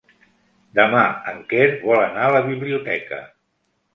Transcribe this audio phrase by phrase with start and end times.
[0.79, 1.01] Demà
[1.33, 3.21] en Quer vol anar a la biblioteca.